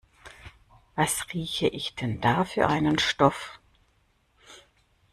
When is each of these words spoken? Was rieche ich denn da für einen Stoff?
Was 0.95 1.27
rieche 1.31 1.67
ich 1.67 1.93
denn 1.93 2.19
da 2.21 2.43
für 2.43 2.65
einen 2.67 2.97
Stoff? 2.97 3.59